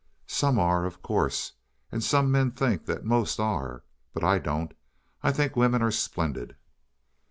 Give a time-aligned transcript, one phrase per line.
[0.25, 1.53] "Some are, of course.
[1.91, 3.83] And some men think that most are.
[4.15, 4.73] But I don't;
[5.21, 6.55] I think women are splendid."